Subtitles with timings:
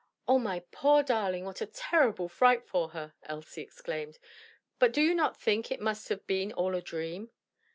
[0.27, 4.17] "Oh my poor darling, what a terrible fright for her!" Elsie exclaimed,
[4.79, 7.29] "but do you not think it must have been all a dream?"